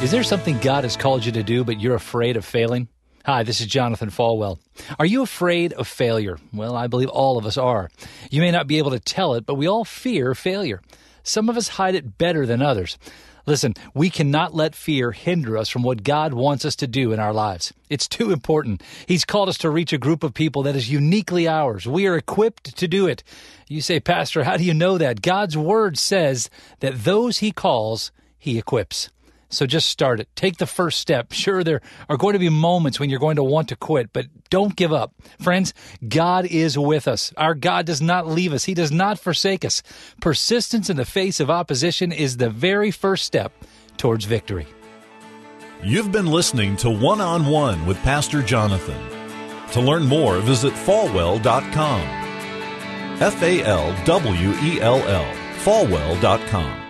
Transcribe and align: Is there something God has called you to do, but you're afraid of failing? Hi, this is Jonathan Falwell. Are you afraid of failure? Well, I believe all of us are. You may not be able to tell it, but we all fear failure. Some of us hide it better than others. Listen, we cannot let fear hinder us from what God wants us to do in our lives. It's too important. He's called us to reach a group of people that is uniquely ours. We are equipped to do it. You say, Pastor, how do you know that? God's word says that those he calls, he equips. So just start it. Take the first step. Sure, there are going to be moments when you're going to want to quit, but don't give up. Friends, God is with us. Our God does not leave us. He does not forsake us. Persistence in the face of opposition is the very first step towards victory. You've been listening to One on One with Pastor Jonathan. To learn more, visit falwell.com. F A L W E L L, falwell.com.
Is 0.00 0.12
there 0.12 0.22
something 0.22 0.56
God 0.58 0.84
has 0.84 0.96
called 0.96 1.24
you 1.24 1.32
to 1.32 1.42
do, 1.42 1.64
but 1.64 1.80
you're 1.80 1.96
afraid 1.96 2.36
of 2.36 2.44
failing? 2.44 2.86
Hi, 3.26 3.42
this 3.42 3.60
is 3.60 3.66
Jonathan 3.66 4.10
Falwell. 4.10 4.60
Are 4.96 5.04
you 5.04 5.22
afraid 5.22 5.72
of 5.72 5.88
failure? 5.88 6.38
Well, 6.52 6.76
I 6.76 6.86
believe 6.86 7.08
all 7.08 7.36
of 7.36 7.44
us 7.44 7.58
are. 7.58 7.90
You 8.30 8.40
may 8.40 8.52
not 8.52 8.68
be 8.68 8.78
able 8.78 8.92
to 8.92 9.00
tell 9.00 9.34
it, 9.34 9.44
but 9.44 9.56
we 9.56 9.66
all 9.66 9.84
fear 9.84 10.36
failure. 10.36 10.80
Some 11.24 11.48
of 11.48 11.56
us 11.56 11.66
hide 11.66 11.96
it 11.96 12.16
better 12.16 12.46
than 12.46 12.62
others. 12.62 12.96
Listen, 13.44 13.74
we 13.92 14.08
cannot 14.08 14.54
let 14.54 14.76
fear 14.76 15.10
hinder 15.10 15.58
us 15.58 15.68
from 15.68 15.82
what 15.82 16.04
God 16.04 16.32
wants 16.32 16.64
us 16.64 16.76
to 16.76 16.86
do 16.86 17.12
in 17.12 17.18
our 17.18 17.32
lives. 17.32 17.74
It's 17.90 18.06
too 18.06 18.30
important. 18.30 18.84
He's 19.04 19.24
called 19.24 19.48
us 19.48 19.58
to 19.58 19.68
reach 19.68 19.92
a 19.92 19.98
group 19.98 20.22
of 20.22 20.32
people 20.32 20.62
that 20.62 20.76
is 20.76 20.88
uniquely 20.88 21.48
ours. 21.48 21.88
We 21.88 22.06
are 22.06 22.16
equipped 22.16 22.76
to 22.76 22.86
do 22.86 23.08
it. 23.08 23.24
You 23.66 23.80
say, 23.80 23.98
Pastor, 23.98 24.44
how 24.44 24.58
do 24.58 24.64
you 24.64 24.74
know 24.74 24.96
that? 24.96 25.22
God's 25.22 25.56
word 25.56 25.98
says 25.98 26.50
that 26.78 27.02
those 27.02 27.38
he 27.38 27.50
calls, 27.50 28.12
he 28.38 28.58
equips. 28.58 29.10
So 29.50 29.66
just 29.66 29.88
start 29.88 30.20
it. 30.20 30.28
Take 30.36 30.58
the 30.58 30.66
first 30.66 31.00
step. 31.00 31.32
Sure, 31.32 31.64
there 31.64 31.80
are 32.08 32.16
going 32.16 32.34
to 32.34 32.38
be 32.38 32.48
moments 32.48 33.00
when 33.00 33.08
you're 33.08 33.18
going 33.18 33.36
to 33.36 33.44
want 33.44 33.68
to 33.68 33.76
quit, 33.76 34.12
but 34.12 34.26
don't 34.50 34.76
give 34.76 34.92
up. 34.92 35.14
Friends, 35.40 35.72
God 36.06 36.44
is 36.46 36.78
with 36.78 37.08
us. 37.08 37.32
Our 37.36 37.54
God 37.54 37.86
does 37.86 38.02
not 38.02 38.26
leave 38.26 38.52
us. 38.52 38.64
He 38.64 38.74
does 38.74 38.92
not 38.92 39.18
forsake 39.18 39.64
us. 39.64 39.82
Persistence 40.20 40.90
in 40.90 40.96
the 40.96 41.04
face 41.04 41.40
of 41.40 41.50
opposition 41.50 42.12
is 42.12 42.36
the 42.36 42.50
very 42.50 42.90
first 42.90 43.24
step 43.24 43.52
towards 43.96 44.24
victory. 44.26 44.66
You've 45.82 46.12
been 46.12 46.26
listening 46.26 46.76
to 46.78 46.90
One 46.90 47.20
on 47.20 47.46
One 47.46 47.86
with 47.86 47.96
Pastor 47.98 48.42
Jonathan. 48.42 49.00
To 49.72 49.80
learn 49.80 50.04
more, 50.04 50.40
visit 50.40 50.72
falwell.com. 50.72 52.00
F 53.20 53.42
A 53.42 53.62
L 53.64 54.04
W 54.04 54.50
E 54.62 54.80
L 54.80 54.98
L, 54.98 55.24
falwell.com. 55.64 56.87